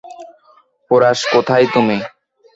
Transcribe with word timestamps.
Porous, 0.91 1.19
কোথায় 1.33 1.65
তুমি? 1.73 1.97